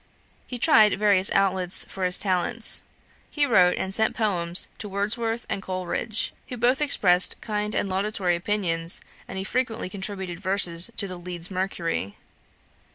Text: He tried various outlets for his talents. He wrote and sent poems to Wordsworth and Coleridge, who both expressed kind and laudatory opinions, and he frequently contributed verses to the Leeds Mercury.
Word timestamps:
He 0.47 0.57
tried 0.57 0.97
various 0.97 1.29
outlets 1.31 1.83
for 1.87 2.05
his 2.05 2.17
talents. 2.17 2.81
He 3.29 3.45
wrote 3.45 3.77
and 3.77 3.93
sent 3.93 4.15
poems 4.15 4.67
to 4.79 4.89
Wordsworth 4.89 5.45
and 5.47 5.61
Coleridge, 5.61 6.33
who 6.49 6.57
both 6.57 6.81
expressed 6.81 7.39
kind 7.39 7.75
and 7.75 7.87
laudatory 7.87 8.35
opinions, 8.35 8.99
and 9.27 9.37
he 9.37 9.43
frequently 9.43 9.89
contributed 9.89 10.39
verses 10.39 10.89
to 10.97 11.07
the 11.07 11.17
Leeds 11.17 11.51
Mercury. 11.51 12.17